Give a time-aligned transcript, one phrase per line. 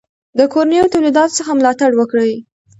[0.37, 2.31] د کورنیو تولیداتو څخه ملاتړ وکړئ.